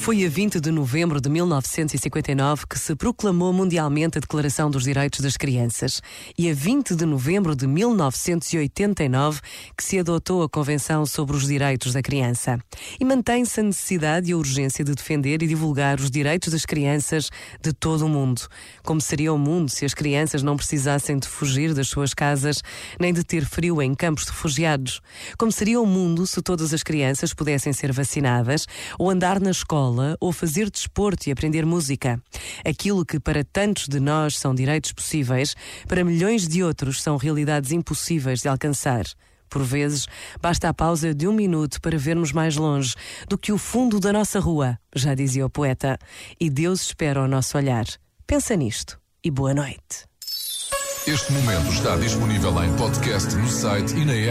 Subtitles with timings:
[0.00, 5.20] Foi a 20 de novembro de 1959 que se proclamou mundialmente a Declaração dos Direitos
[5.20, 6.00] das Crianças
[6.38, 9.40] e a 20 de novembro de 1989
[9.76, 12.58] que se adotou a Convenção sobre os Direitos da Criança.
[12.98, 17.28] E mantém-se a necessidade e a urgência de defender e divulgar os direitos das crianças
[17.60, 18.48] de todo o mundo.
[18.82, 22.62] Como seria o mundo se as crianças não precisassem de fugir das suas casas
[22.98, 25.02] nem de ter frio em campos de refugiados?
[25.36, 28.66] Como seria o mundo se todas as crianças pudessem ser vacinadas
[28.98, 29.89] ou andar na escola?
[29.90, 32.20] Escola ou fazer desporto e aprender música.
[32.64, 35.54] Aquilo que para tantos de nós são direitos possíveis,
[35.88, 39.04] para milhões de outros são realidades impossíveis de alcançar.
[39.48, 40.06] Por vezes,
[40.40, 42.94] basta a pausa de um minuto para vermos mais longe
[43.28, 45.98] do que o fundo da nossa rua, já dizia o poeta.
[46.38, 47.84] E Deus espera o nosso olhar.
[48.26, 50.08] Pensa nisto e boa noite.
[51.06, 54.28] Este momento está disponível em podcast no site e na app.